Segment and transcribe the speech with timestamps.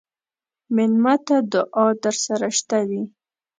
[0.75, 3.03] مېلمه ته دعا درسره شته وي.